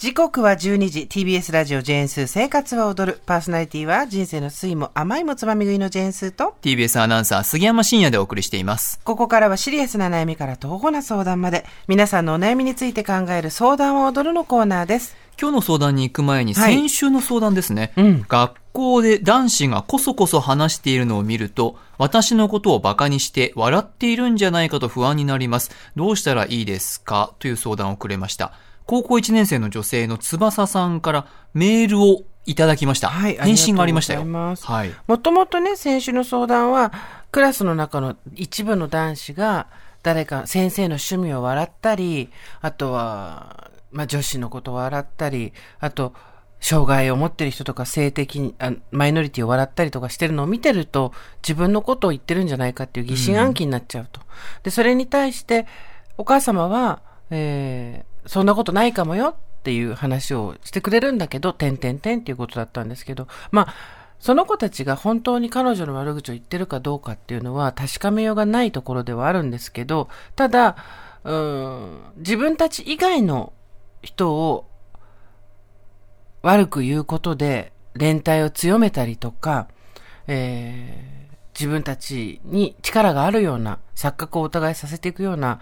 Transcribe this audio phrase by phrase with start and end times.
[0.00, 8.98] 時刻は12時 TBS ラジオジェーンスー生活は踊るパーソナリティは人生の酸いも甘いもつまみ食いのジェーンスーと TBS アナウンサー杉山真也でお送りしています。
[9.04, 17.92] ここからはシリアスな悩みから徒歩な相談まで皆さんのお悩みについて考える相談を踊るのコーナーです今日の相談に行く前にはい先週の相談ですね。
[17.98, 25.72] うん学校で男子がこそこそ話しているのを見ると、私のことをバカにして笑っているんじゃないかと不安になります。
[25.96, 27.34] どうしたらいいですか？
[27.40, 28.52] という相談をくれました。
[28.90, 33.08] 高校1年生の女性の翼さんからメールをいただきました。
[33.08, 34.22] はい返信がありましたよ。
[34.24, 34.92] はい。
[35.06, 36.92] もともとね先週の相談は
[37.30, 39.68] クラスの中の一部の男子が
[40.02, 42.30] 誰か先生の趣味を笑ったり
[42.60, 46.12] あとは、まあ、女子のことを笑ったりあと
[46.58, 51.12] 障害を持ってる人とか性的にあマイノリティを笑ったりとかしてるのを見てると
[51.44, 54.20] 自分のことを言ってるんじゃないかっていう疑心暗鬼になっちゃうと。
[54.64, 55.68] でそれに対して
[56.18, 63.74] お母様は、えーそんなことないかもよっていう話をしてくれるんだけど、てんてんてんっていうことだったんですけど、まあ、
[64.20, 70.76] その子たちが本当に彼女の悪口を言ってるかどうかっていうのは確かめようがないところではあるんですけど、ただ、
[71.24, 73.52] うん、自分たち以外の
[74.00, 74.70] 人を
[76.42, 79.66] 悪く言うことで連帯を強めたりとか、
[80.28, 81.20] えー
[81.52, 85.60] 自分たちに力があるような錯覚をお互いさせていくような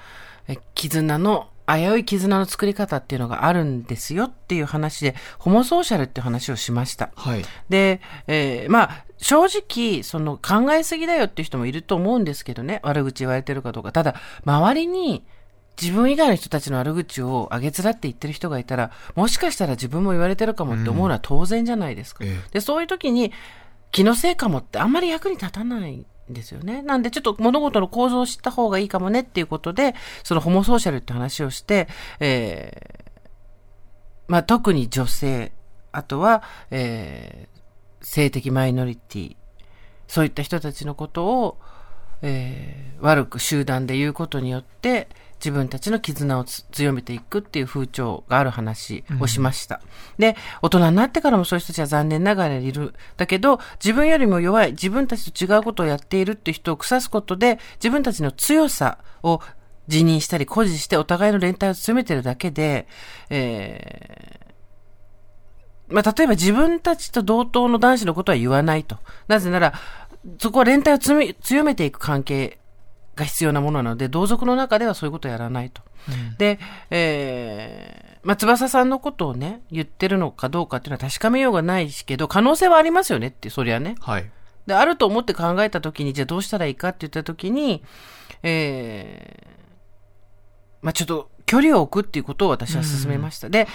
[0.75, 7.11] 絆の危うい絆の作り方っていうのがあるんですよっていう話でホモソーシャルっていう話をしました。
[7.15, 7.45] はい。
[7.69, 13.93] で、えーまあ、正直、その考えすぎだよっていう人もいると思うんですけどね、悪口言われてるかどうか。
[13.93, 15.25] ただ、周りに
[15.81, 22.25] 自分以外の人たちの悪口をあげつらって言ってる人がいたら、もしかしたら自分も言われてるかもって思うのは当然じゃないですか。
[22.25, 23.33] えで、そういう時に、
[23.91, 26.83] 気のせいかもってあんまり役に立たないんですよね。
[26.83, 31.89] なんでちょっと物事の構造を知った方がいいかもねっていうことで、そのホモソーシャルって話をして、
[32.21, 33.09] えー
[34.29, 35.53] まあ特に女性、
[35.91, 37.59] あとは、えー
[38.01, 39.37] 性的マイノリティ、
[40.07, 41.59] そういった人たちのことを、
[42.23, 45.09] えー悪く集団で言うことによって、
[45.39, 49.81] 自分たちの絆を強めていくっていう風潮がある話をしました。
[50.19, 52.95] で、大人になってからもそういう人たちは残念ながらいる。
[53.17, 59.41] だけど、自分よりも弱い、自分たちと違うことをやっているって人を腐すことで、自分たちの強さを
[59.87, 62.87] 辞任したり誇示してお互いの連帯を強めてるだけで、
[63.31, 64.49] えー
[65.91, 68.99] まあ、例えば自分たちと同等の男子のことは言わないと。
[69.27, 69.73] なぜなら、
[70.39, 72.59] そこは連帯を強め強めていく関係
[73.19, 75.83] が必要なものなので、同族の中ではそういうことをやらないと。
[76.39, 76.59] で、
[76.91, 83.97] えー、まあ、翼さんのことをね、言ってるのかどうかっていうのは確かめようがないしけど、可能性はありますよねって、そりゃね。
[84.01, 84.31] はい。
[84.67, 87.83] で、あると思って考えたときに、じゃあどうしたらいいかって言ったときに、
[88.43, 89.57] えー、
[90.83, 93.49] まあ、ちょっと距離を置くっていうことを私は勧めました。
[93.49, 93.69] で、はい。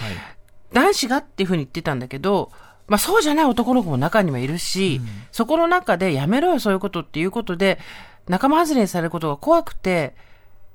[0.72, 2.52] 男子がっていうふうに言ってたんだけど、
[2.88, 5.02] まあそうじゃない男の子も中にはいるし、
[5.32, 7.80] そこの中でやめろよそういうことっていうことで、
[8.28, 10.16] 仲間外れにされることが怖くて、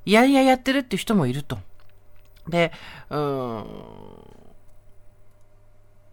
[0.04, 1.58] いやいややってるっていう人もいると。
[2.48, 2.72] で、
[3.10, 3.66] うーん、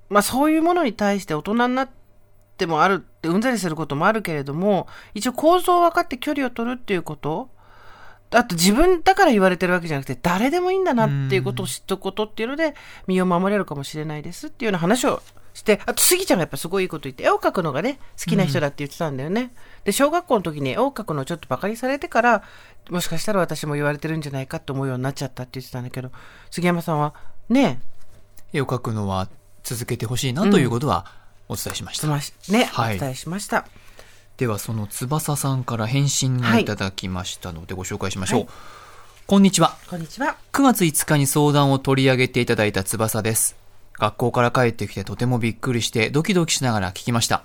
[0.10, 1.90] まあそういうものに対して大人になっ
[2.58, 7.50] てもあるってうんざりすることもあるけれども、一応構造を分かって距離を取るっていうこと、
[8.32, 12.76] あと自分だから言われてるわけじゃなくて、誰でもいいんだなっていうことを知っておくことっていうので、
[13.08, 15.22] 身を守れるかもしれないですっていうような話を
[15.56, 19.54] して、あと、スギちゃんがやっぱすごいいいこと言って、絵を描くのがね、好きな人だって言ってたんだよね。
[19.86, 22.44] で、小学校の時に絵を描くのをちょっとバカにされてから、
[22.90, 26.12] もしかしたら私も言われてるんじゃないかと思うようになっちゃったって言ってたんだけど、
[26.52, 27.14] 杉山さんは、
[27.50, 27.80] ね、
[28.54, 29.30] 絵を描くのは
[29.64, 31.06] 続けてほしいなということは
[31.48, 32.02] お伝えしました。
[32.02, 33.66] つまし、ね、はいお伝えしました。
[34.38, 38.50] ではその翼さんから返信がいただきましたのでご紹介しましょう、はい
[39.28, 40.38] こんにちはこんにちは。
[40.54, 43.56] 9月5日に相談を取り上げていただいた翼です
[44.00, 47.44] 学校から帰ってきてとてもびっくりしてドキドキしながら聞きました。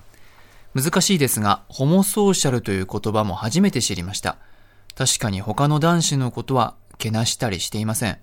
[0.75, 4.37] 難しいですがホモソーシャルという言葉も初めて知りました。
[4.97, 8.19] 確かに他の男子のことはけなしたりしていません。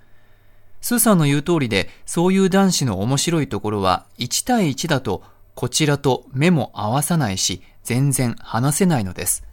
[0.79, 5.24] スーさんの言う通りで、そういう男子の面白いところは、1対1だと、
[5.56, 9.44] こちらと目も合わさないし、全然話せないのです。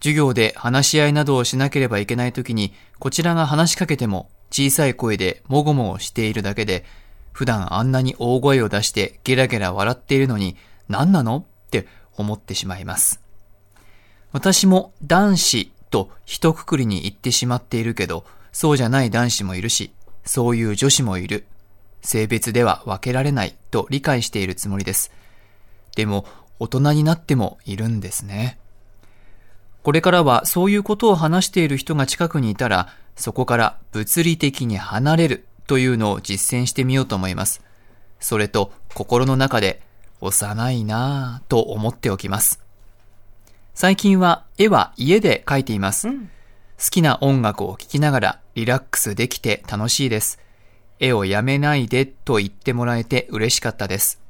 [0.00, 6.84] 授業で話し合いなどをしなければいけないときに、こちらが話しかけても、小さい声でもごもごしているだけで、
[7.32, 10.56] 普段あんなに大声を出してゲラゲラ笑っているのに、
[10.88, 11.38] 何なの？
[11.38, 11.86] って
[12.16, 13.20] 思ってしまいます。
[14.32, 19.92] 私も男子と一括りに言ってしまっているけど、そうじゃない男子もいるし、
[20.24, 21.46] そういう女子もいる。
[22.02, 25.12] 性別では分けられないと理解しているつもりです。
[25.94, 26.26] でも、
[26.58, 28.58] 大人になってもいるんですね。
[29.82, 37.62] これからはそういうことを話している人が近くにいたら、そこから物理的に離れるとというのを実践してみようと思います。
[38.20, 39.80] それと心の中で
[40.20, 42.60] 幼いなぁと思っておきます。
[43.72, 46.08] 最近は絵は家で描いています。
[46.08, 46.30] うん
[46.78, 50.40] 好きな音楽を聴きながらリラックスできて楽しいです。
[50.98, 54.20] 絵をやめないでと言ってもらえて嬉しかったです。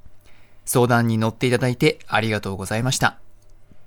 [0.66, 3.18] 相談に乗っていただいてありがとうございました。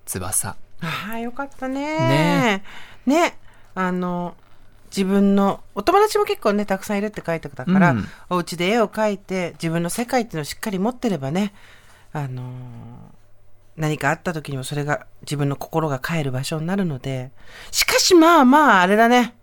[0.08, 0.58] 翼。
[0.82, 1.84] ああ、よかったね。
[2.00, 2.64] ね
[3.06, 3.38] ね。
[3.76, 4.36] あの、
[4.96, 11.54] 自分の、お友達も結構ね、たくさんいるって書いてたから、うんお家で絵を描いて、自分の世界っていうのをしっかり持ってればね、
[12.14, 13.16] あのー
[13.78, 17.32] 何かあった時にもそれが自分の心が帰る場所になるので、
[17.72, 19.36] しかしまあまあ、あれだね。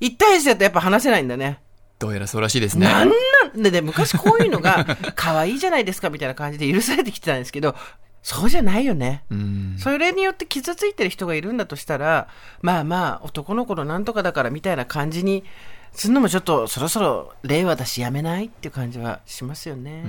[0.00, 1.60] 一対一だとやっぱ話せないんだね。
[1.98, 2.86] どうやらそうらしいですね。
[2.86, 3.14] なんな
[3.58, 4.84] んでね、昔こういうのが
[5.14, 7.74] 可愛いじゃないですかみたいな感じで許されてきてたんですけど、
[8.24, 9.22] そうじゃないよね。
[9.30, 9.76] うん。
[9.78, 12.26] それによって傷ついてる人がいるんだとしたら、
[12.62, 15.44] まあまあ、男の子のなんとかだからみたいな感じに
[15.92, 20.04] するのもちょっとそろそろ令和だしやめないっていう感じはしますよね。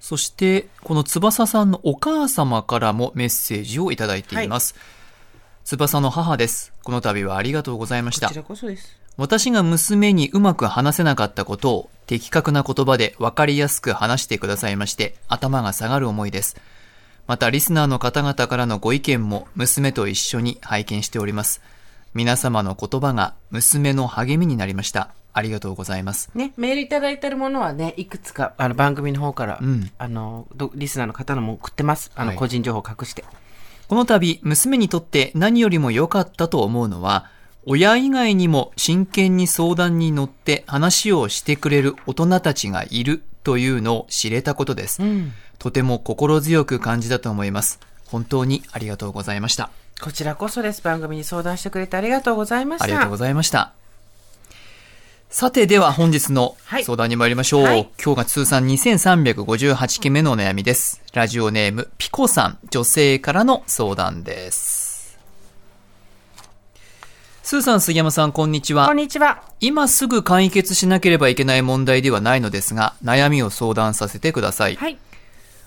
[0.00, 4.74] そして、この翼さんのお母様からもメッセージをいただいています。
[5.64, 6.72] 翼の母です。
[6.82, 8.36] この度はありがとうございましたこち。
[8.36, 8.98] らこそです。
[9.16, 16.56] 私が娘にうまく話せなかったことを的確な言葉で分かりやすく話してくださいまして頭が下がる思いです。
[17.26, 21.62] またリスナーの方々からのご意見も娘と一緒に拝見しております。
[22.12, 25.08] 皆様の言葉が娘の励みになりました。
[25.32, 26.30] ありがとうございます。
[26.34, 32.12] ね、メールいただいてるものはね、いくつか、あの、番組の方から、うんあの、どリスナーの方のも送ってます。
[32.14, 33.24] あの、はい個人情報隠して。
[33.88, 37.30] この度、娘にとって何よりも良かったと思うのは、
[37.64, 45.02] 親以外にも真剣に相談に乗って話をしてくれる大人たちがいるというのを知れたことです。
[45.02, 45.32] うん。
[45.64, 47.80] とても心強く感じたと思います。
[48.08, 49.70] 本当にありがとうございました。
[50.02, 50.82] こちらこそです。
[50.82, 52.84] 番組に相談してくれてありがとうございました。
[52.84, 53.72] ありがとうございました。
[55.30, 57.62] さて、では本日のはい相談に参りましょう。
[57.62, 61.00] はい今日が通算2358件目のお悩みです。
[61.14, 65.18] ラジオネーム、ピコさん、女性からの相談です。
[67.42, 68.96] スーさん、杉山さん、こんにちはこん。
[68.96, 69.42] にちは。
[69.60, 74.76] 今すぐ解決しなければいけない問題ではないのですが、悩みを相談させてください。
[74.76, 74.98] はい。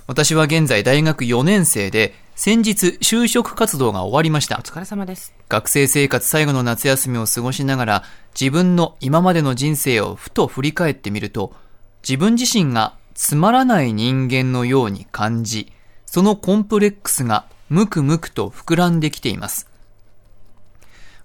[0.08, 4.62] 私は現在大学4年生で、先日就職活動が終わりましたお。
[4.62, 5.34] 疲れ様です。
[5.50, 8.04] 学生生活最後の夏休みを過ごしながら、
[8.40, 11.54] 自分の今までの人生をふと振り返ってみると、
[12.08, 15.74] 自分自身がつまらない人間のように感じ、
[16.06, 19.70] そのコンプレックスがむくむくと膨らんできています。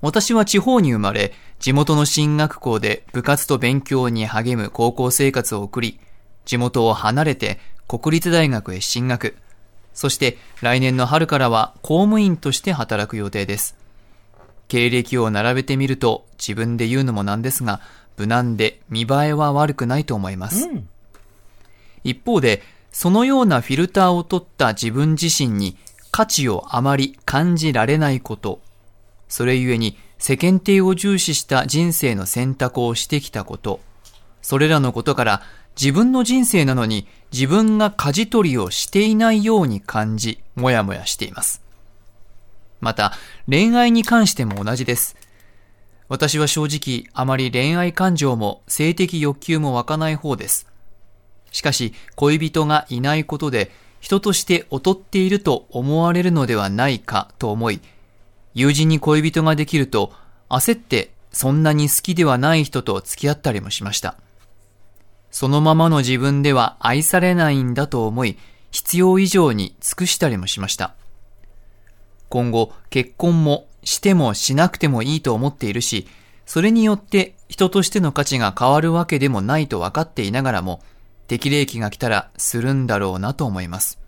[0.01, 6.01] 私は地方に生まれ、地元の進学校で部活と勉強に励む高校生活を送り、
[6.45, 9.37] 地元を離れて国立大学へ進学。
[9.95, 13.77] そして来年の春からは公務員として働く予定です。
[14.69, 17.81] 経歴を並べてみると自分で言うのもなんですが、
[18.17, 20.67] 無難で見栄えは悪くないと思います。
[20.67, 20.89] うん。
[22.05, 25.77] 一方で、そのようなフィルターを取った自分自身に
[26.11, 28.61] 価値をあまり感じられないこと、
[29.29, 33.81] それゆえに世間体を重視した人生の選択をしてきたこと、
[34.43, 35.43] それらのことから
[35.81, 41.63] 自分の人生なのに自分が舵取りをしていないように感じ、もやもやしています。
[42.81, 43.13] また、
[43.49, 45.17] 恋愛に関しても同じです。
[46.09, 50.67] 私は正直あまり恋愛感情も性的欲求も湧かない方です。
[51.53, 57.81] しかし、恋人がいないことで、人として劣っていると思われるのではないかと思い、
[58.53, 60.13] 友人に恋人ができると、
[60.51, 64.17] 焦ってそんなに好きではない人と付き合ったりもしました。
[65.33, 68.39] そのままの自分では愛されないんだと思い、
[68.71, 70.95] 必要以上に尽くしたりもしました。
[72.29, 76.07] 今後、結婚もしてもしなくてもいいと思っているし、
[76.45, 80.83] それによって人としての価値が変わるわけでもないと分かっていながらも、
[81.29, 83.99] 適齢期が来たらするんだろうなと思います。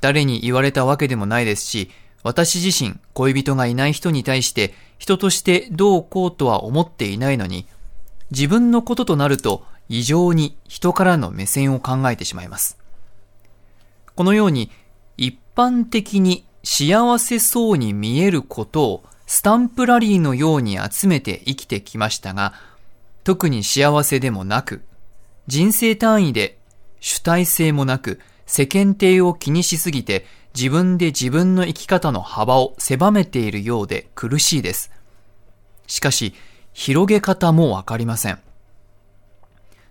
[0.00, 1.90] 誰に言われたわけでもないですし、
[2.24, 7.66] 私自身恋人がいない人に対して人としてどうこうとは思っていないのに、
[8.30, 12.78] 自分のこととなると異常に人からの目線を考えてしまいます。
[14.14, 14.70] このように
[15.16, 22.54] 一般的に幸せそうに見えることをスタンプラリーのように集めて生きてきましたが、
[23.24, 24.82] 特に幸せでもなく、
[25.46, 26.58] 人生単位で
[27.00, 34.90] 主体性もなく、世間体を気にしすぎて自分で自分の生き方の幅を狭めているようで苦しいです。
[35.86, 36.34] しかし、
[36.80, 38.38] 広げ方もわかりません。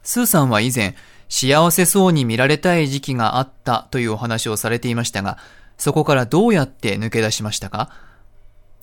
[0.04, 0.96] スーさんは以前、
[1.28, 5.38] 幸せそうに見られたい時期があったというお話をされていましたが、
[5.78, 7.92] そこからどうやって抜け出しましたか？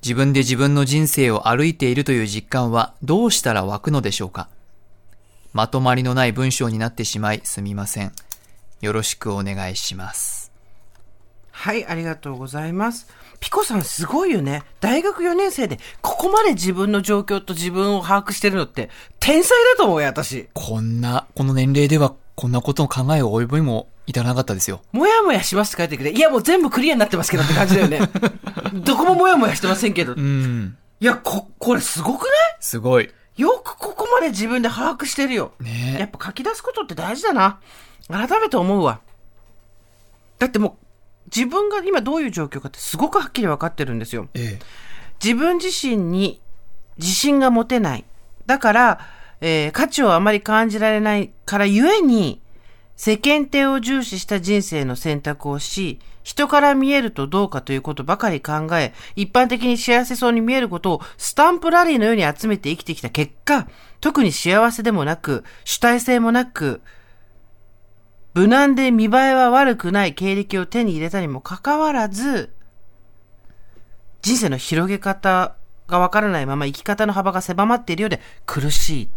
[0.03, 4.49] 自分で自分の人生を歩いているという実感はどうしたら湧くのでしょうか？
[5.55, 8.13] まとまりのない文章になってしまいすみません。
[8.83, 10.53] よろしくお願いします。
[11.53, 13.09] はい、ありがとうございます。
[13.41, 14.63] ピコさんすごいよね。
[14.81, 20.49] 大学4年生でここまで自分の状況と自分を把握してるのって天才だと思うよ、私。
[20.55, 24.83] こんな、この年齢ではこんなことの考えを及びも至らなかったですよ。
[24.93, 26.13] もやもやしますって書いてくれ。
[26.13, 28.01] いや、もう全部クリアになってますけどって感じだよね。
[28.85, 30.13] どこももやもやしてませんけど。
[30.13, 30.77] ういん。
[31.01, 32.33] や、こ、これすごくない？
[32.61, 33.11] すごい。
[33.37, 35.53] よくここまで自分で把握してるよ。
[35.61, 37.59] ねやっぱ書き出すことって大事だな。
[38.09, 39.01] 改めて思うわ。
[40.39, 40.84] だってもう、
[41.35, 44.29] 自分が今どういう状況かってすごくはっきり分かってるんですよ。
[44.35, 44.65] ええ。
[45.23, 46.41] 自分自身に
[46.97, 48.05] 自信が持てない。
[48.47, 49.01] だから、
[49.41, 52.41] えー価値をあまり感じられないからゆえに、
[52.97, 63.69] 世間体を重視した人生の選択をし、人から見えるとどうかということばかり考え、一般的に幸せそうに見えることをスタンプラリーのように集めて生きてきた結果、
[64.01, 66.81] 特に幸せでもなく、主体性もなく、
[68.35, 72.53] 無難で見栄えは悪くない経歴を手に入れたにもかかわらず、
[74.23, 75.55] 人生の広げ方
[75.87, 79.09] がわからないまま生き方の幅が狭まっているようで苦しい。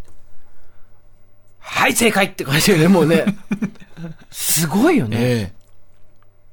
[1.60, 3.26] はい、正解って感じよね、もうね。
[4.32, 5.18] すごいよね。
[5.18, 5.54] っえ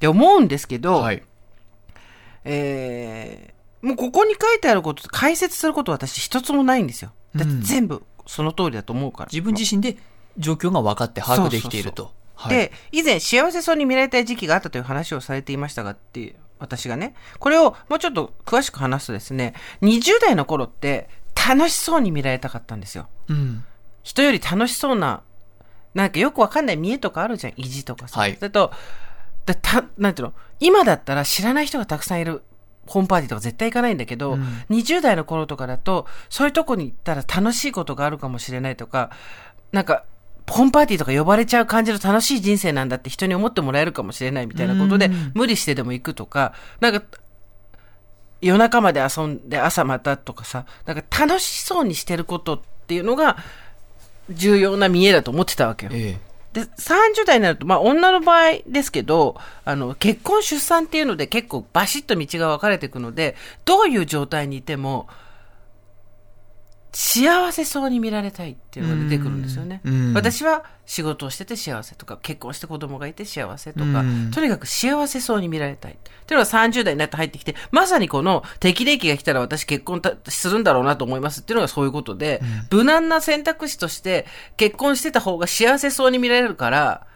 [0.00, 0.78] て思うんですけえ。
[0.78, 1.22] ど、はい。
[2.44, 3.54] えー
[3.84, 7.12] もうここに書いてあること、解説すること私一つもないんですよ。
[7.36, 9.28] だって全部その通りだと思うから。
[9.30, 9.98] 自分自身で
[10.38, 12.14] 状況が分かって把握できていると。
[12.34, 12.56] はい。
[12.56, 21.08] で、以前幸せそうに見られたい時期があったという話をされていましたがっていう、私がね、これをもうちょっと詳しく話すとですね、20代の頃って
[21.48, 23.08] 楽しそうに見られたかったんですよ。
[23.28, 23.64] うん。
[24.02, 25.22] 人より楽しそうな、
[25.94, 28.20] なんかよくわかんない見栄とかあるじゃん、意地とかさ。
[28.20, 28.72] はいそれと、
[29.46, 32.42] だた、なんていうの、今だったら知らない人がたくさんいる。
[32.86, 39.10] ホームパーティーとか絶対行かないんだけど、うん20代の頃とかだと、そういうとこに行ったら楽しいことがあるかもしれないとか、
[39.72, 40.04] なんか、
[40.48, 47.02] ホームパーティーとか呼ばれちゃう感じの楽しい人生なんだって人に思ってもらえるかもしれないみたいなことでうん、無理してでも行くとか、なんか、
[48.40, 53.38] 夜中まで遊んで朝またとかさ、なんか楽しそうにしてることっていうのが
[54.30, 55.92] 重要な見栄だと思ってたわけよ。
[55.94, 56.18] え
[56.54, 63.34] で、30代になると、まあ女の場合ですけど、あの、結婚出産っていうので結構バシッと道が分かれていくので、
[63.64, 65.08] どういう状態にいても、
[66.94, 69.80] 幸せそうに見られたいっていうのが出てくるんですよね。
[69.84, 75.92] うん私は仕事をしてて幸せとか、結婚して子供がいて幸せとか、うんとにかく幸せそうに見られたい。
[75.92, 75.96] っ
[76.26, 87.06] ていうのが30代になって入ってきて、まさにこの適齢期が来たら私結婚たするんだろうなと思いますっていうのがそういうことで、無難な選択肢として結婚してた方が幸せそうに見られるから、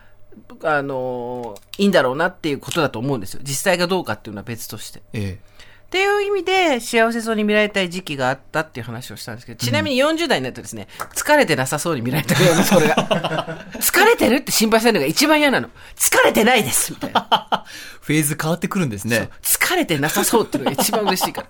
[0.64, 3.40] あのいいんだろうなっていうことだと思うんですよ。
[3.44, 5.02] 実際がどうかっていうのは別として。
[5.12, 5.20] え。
[5.22, 5.48] え
[5.88, 13.66] っていう意味で幸せそうに見られたい時期があったっていう話をしたんですけど、ちなみに40代になるとですね、疲れてなさそうに見られたくなるんです、こ れが。
[13.80, 15.70] 疲れてるって心配されるのが一番嫌なの。
[15.96, 17.64] 疲れてないですみたいな。
[17.64, 17.68] え。
[18.04, 19.30] フェーズ変わってくるんですね。
[19.42, 21.46] 疲れてなさそうっていうのが一番嬉しいか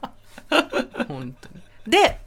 [0.48, 0.64] ら。
[1.08, 1.60] 本当に。
[1.88, 2.20] で、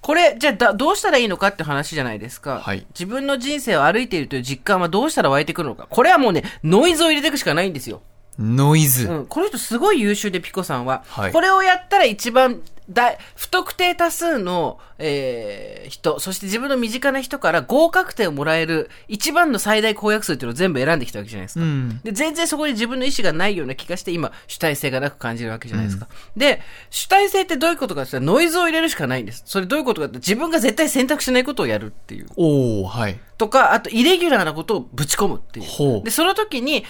[0.00, 2.62] これ、じゃあだどうしたらいいのかって話じゃないですか。
[2.64, 5.88] はい自分の人生を歩いているという実感はどうしたら湧いてくるのか。
[5.90, 8.00] これはもうね、ノイズを入れていくしかないんですよ。
[8.38, 9.08] ノイズ。
[9.08, 11.02] うん、この人すごい優秀で、ピコさんは。
[11.06, 21.64] はいこれをやったら一番大、不特定多数の、えー人、そして自分の身近な人から合格点をもらえる一番の最大公約数っていうのを全部選んできたわけじゃないですか。
[21.64, 22.00] うん。
[22.04, 26.06] で、全然そこに自分の意思がないような気がして、今、主体性がなく感じるわけじゃないですか。
[26.36, 29.42] で、主体性ってどういうことかってノイズを入れるしかないんです。
[29.46, 32.26] それどういうことかって、自分が絶対選択しないことをやるっていう。
[32.36, 33.18] おー、はい。
[33.36, 35.66] とか、あと、イレギュラーなことをぶち込むっていう。
[35.66, 36.84] ほうで、その時に、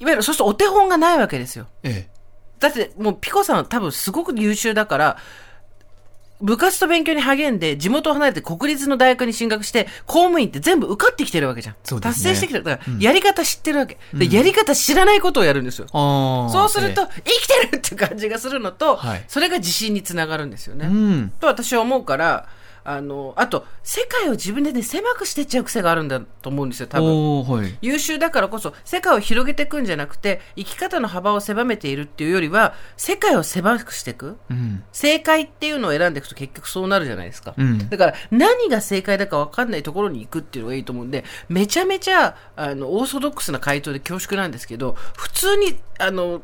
[0.00, 1.66] いわゆる、そうするとお手本がないわけですよ。
[1.82, 2.08] え
[2.58, 5.16] だって、もうピコさんは多分すごく優秀だから、
[6.42, 11.76] 部活と勉強に励んで、地元を離れて国立の大学に進学して、公務員って全部受かってきてるわけじゃん。
[11.84, 12.64] そうですね達成してきてる。
[12.64, 13.98] だから、やり方知ってるわけ。
[14.14, 15.86] で、やり方知らないことをやるんですよ。
[15.86, 15.90] え。
[15.92, 16.50] ああ。
[16.50, 20.86] そうすると、え生きてるって感じがするのと、はいそれが自信につながるんですよね。
[20.86, 21.32] えうん。
[21.40, 22.48] と私は思うから、
[22.84, 27.44] あの、あと、世界を自分でね、狭くしてっちゃう癖があるんだと思うんですよ、多分。
[27.44, 27.78] はい。
[27.80, 34.82] 優秀だからこそ世界を広げていくんじゃなくて生き方の幅を狭めているっていうよりは世界を狭くしていくうん。
[34.92, 46.42] 正解っていうのを選んでいくと結局そうなるじゃないですか、うんだから何が正解だか分かんないところに行くっていうのがいいと思うんでめちゃめちゃあのオーソドックスな回答で恐縮なんですけど普通にあの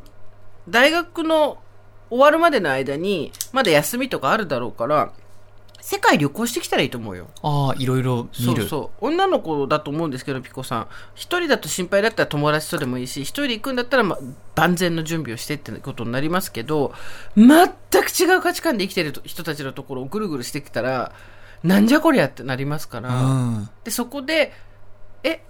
[0.69, 1.59] 大学の
[2.09, 5.13] 終わるまでの間にまだ休みとかあるだろうから
[5.89, 8.63] 世界旅行してきたらいいと思うよああ、いろいろ見る。
[8.63, 14.19] そうそう女の子だと思うんですけどピコさん一人だと心配だったら友達とでもいいし一人で行くんだったら、まあ、
[14.57, 16.93] 万全の準備をしてってことになりますけど
[17.37, 21.13] 全く違う価値観で生きてる人たちのところをぐるぐるしてきたら
[21.63, 23.71] なんじゃこりゃってなりますかうら、ん。
[23.83, 24.53] で、そこで、
[25.25, 25.43] え、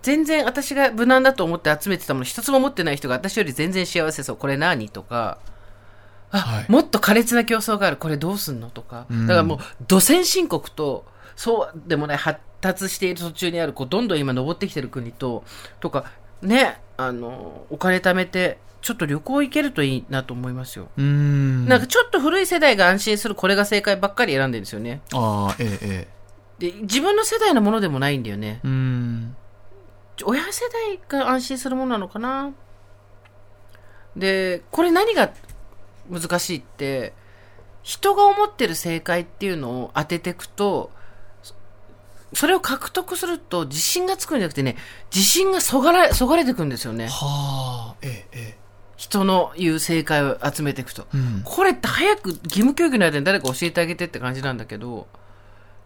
[0.00, 4.36] 全然私が無難だと思って集めてたもの一つも持ってない人が私より全然幸せそう。
[4.36, 4.88] これ何？
[4.88, 5.38] とか、
[6.68, 7.96] もっと苛烈な競争がある。
[7.96, 9.06] これどうすんのとか。
[9.10, 11.04] うんだからもう、土先進国と、
[11.36, 15.44] そうでもない発達している途中にある、こう、どんどん今登ってきてる国と、
[15.80, 16.06] とか、
[16.40, 20.88] ね、あの、お金貯めて、ちょっと旅行行けるといいなと思いますよ。
[20.96, 21.68] うん。
[21.68, 25.00] なんかちょっと古い世代が安心するこれが正解ばっかり選んでるんですよね。
[25.14, 26.08] ああ、ええ、え
[26.58, 28.60] で、自分の世代のものでもないんだよね。
[28.64, 28.66] え。
[28.66, 29.36] うん。
[30.24, 32.52] 親世代が安心するものなのかな
[34.16, 35.32] で、これ何が
[36.10, 37.12] 難しいって、
[37.82, 40.90] 人が思ってる正解っていうのを当てていくと、
[41.42, 41.54] そ
[42.34, 44.76] それを獲得すると自信がつくんじゃなくてね、
[45.14, 47.08] 自信がそがら、そがれてくんですよね。
[47.08, 48.58] はあ、ええ、え
[48.96, 51.08] 人の言う正解を集めていくと。
[51.12, 51.18] え。
[51.18, 51.42] うん。
[51.44, 55.08] これって早く義務教育の間に誰か教えてあげてって感じなんだけど、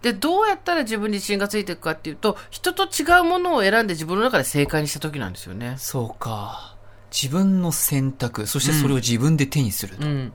[0.03, 5.77] で、どうやったら自分に自信がついていくかっていうと、人と違うものを選んで自分の中で正解にした時なんですよね。
[5.79, 6.76] そうか。
[7.13, 10.07] 自分の選択、そしてそれを自分で手にすると。
[10.07, 10.33] うん。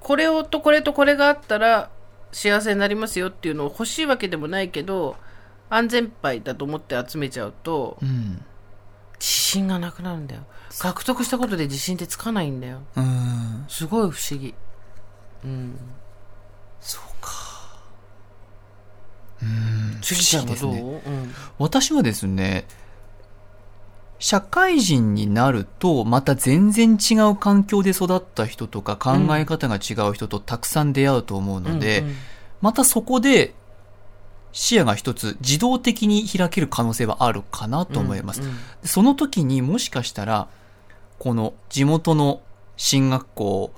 [0.00, 1.90] これをとこれとこれがあったら
[2.32, 5.16] 幸せになりますよっていうのを欲しいわけでもないけど、
[5.70, 8.44] 安全牌だと思って集めちゃうと、うん。
[9.18, 10.42] 自信がなくなるんだよ。
[10.78, 12.80] 獲得したことで自信ってつかないんだよ。
[12.96, 13.64] うん。
[13.68, 14.54] すごい不思議。
[15.44, 15.78] うん。
[16.80, 17.30] そうか。
[19.42, 20.00] うん。
[20.00, 21.34] ちぎちゃんはどう、ねうん。
[21.58, 22.66] 私はですね、
[24.22, 32.14] 社会人になると、また全然違う環境で育った人とか考え方が違う人とたくさん出会うと思うので、うんうん。
[32.60, 33.52] またそこで
[34.52, 38.42] 視野が一つ自動的に開ける可能性はあるかなと思います。
[38.42, 40.46] うんうんその時にもしかしたら、
[41.18, 42.42] この地元の
[42.76, 43.72] 進学校、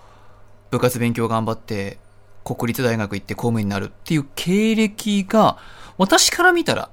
[0.70, 1.96] 部活勉強頑張って、
[2.44, 5.56] 国立大学行って公務員になるっていう経歴が、
[5.96, 6.90] 私から見たら、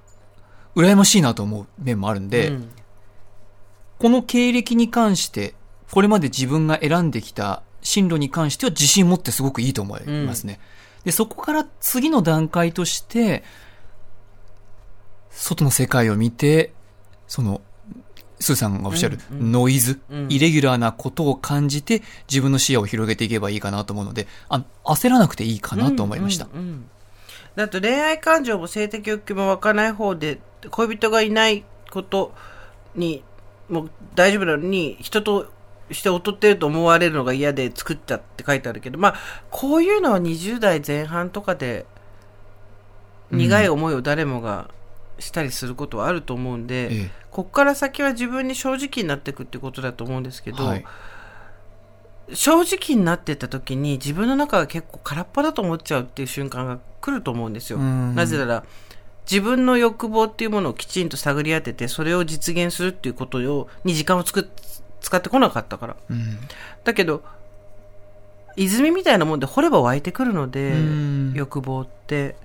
[0.73, 2.69] 羨ましいなと思う面もあるんで、うん
[4.01, 5.53] この経歴に関して、
[5.91, 10.59] これまで自分が選んできた進路に関しては自信持ってすごくいいと思いますね。
[11.03, 13.43] で、そこから次の段階として、
[15.29, 16.73] 外の世界を見て、
[17.27, 17.61] その、
[18.39, 26.45] スーさんがおっしゃるうんうんノイズ、うんイレギュラーなことを感じて自分の視野を広げていけばいいかなと思うので、あ焦らなくていいかなと思いました。
[26.45, 26.89] うんうんうん
[27.53, 32.33] だと恋愛感情も性的欲求も湧かない方で恋人がいないこと
[32.95, 33.25] に
[33.71, 35.51] もう大丈夫なのに人と
[35.91, 39.15] して劣ってると思われるのが嫌で作ったって書いてあるけどまあ
[39.49, 41.85] こういうのは20代前半とかで
[43.31, 44.69] 苦い思いを誰もが
[45.19, 47.11] したりすることはあると思うんで、ええ。
[47.29, 50.85] こっから先は自分に正直になっていくってことだと思うんですけど、はい。
[52.33, 57.79] 正直になってった時に自分の中が結構空っぽだと思っちゃうっていう瞬間が来ると思うんですよ。
[57.79, 58.15] うん。
[58.15, 58.63] なぜなら
[59.31, 64.49] 自分の欲望っていうものをきちんと探り当ててそれを実現するっていうことをに時間をつく
[64.99, 65.95] 使ってこなかったから。
[66.09, 66.37] うん
[66.83, 67.23] だけど
[68.57, 72.35] 泉みたいなもんで掘れば湧いてくるのでうん欲望って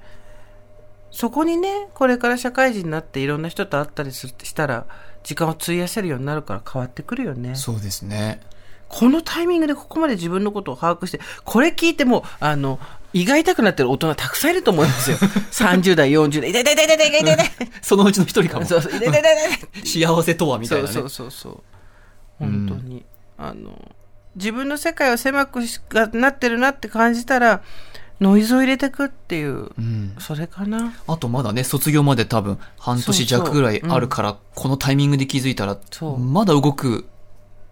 [1.11, 4.87] そこにねこれから社会人になっていろんな人と会ったりするしたら
[5.25, 7.57] 時間を費やせるようになるから変わってくるよね。
[7.57, 8.41] そうですね。
[8.89, 12.79] このタイミングでここまで自分のことを把握して、これ聞いても、あの、
[13.17, 15.17] 胃が痛くなってる大人たくさんいると思いますよ。
[15.51, 18.67] 30代、40代、痛い痛い痛い痛い痛い痛い痛いそのうちの一人かも。
[18.67, 20.93] そうそう、痛い痛い痛い 幸せとはみたいなね。
[20.93, 21.63] そうそうそうそう。
[22.39, 23.07] 本当に。
[23.39, 23.91] あの、
[24.35, 27.63] 自分の世界を狭くしがなってるなって感じたら、
[28.21, 30.93] ノイズを入れてくっていう、うんそれかな。
[31.07, 35.79] あとまだね、卒業まで多分半年弱ぐらいあるから、このタイミングで気づいたら
[36.19, 37.07] まだ動く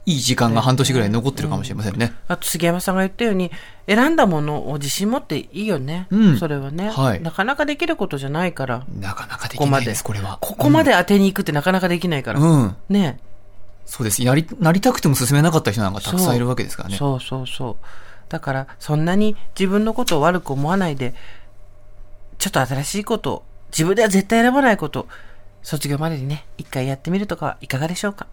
[0.06, 2.12] いい時間が半年ぐらい残ってるかもしれませんね。
[2.28, 3.50] あと杉山さんが言ったように、
[3.86, 6.06] 選んだものを自信持っていいよね。
[6.10, 8.84] うんそれはね、はいなかなかできることじゃないから。
[9.00, 10.38] なかなかでここまできないです、これは。
[10.40, 12.40] ここまで当てに行くってなかなかできないから。
[12.40, 12.76] うん。
[12.88, 13.18] ね
[13.86, 14.22] そうです。
[14.22, 16.96] やり、なりたくても進めなかった人なんかたくさんいるわけですからね。
[16.96, 17.84] そうそうそう。
[18.30, 21.14] だから、そんなに自分のことを悪く思わないで、
[22.38, 25.06] ちょっと新しいことを、自分では絶対選ばないことを、
[25.62, 28.26] 卒業までにね、一回やってみるとかはいかがでしょうか？